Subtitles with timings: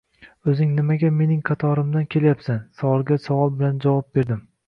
[0.51, 4.43] Oʻzing nimaga mening qatorimdan kelyapsan?– savolga savol bilan javob berdim.